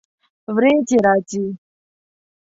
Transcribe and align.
ورېځې 0.55 0.97
راځي 1.05 1.45